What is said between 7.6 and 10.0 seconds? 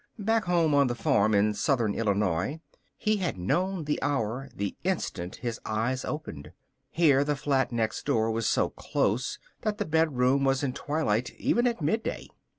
next door was so close that the